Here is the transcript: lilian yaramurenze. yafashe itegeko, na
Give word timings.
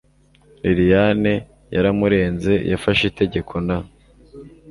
lilian 0.61 1.23
yaramurenze. 1.75 2.53
yafashe 2.71 3.03
itegeko, 3.11 3.53
na 3.67 3.77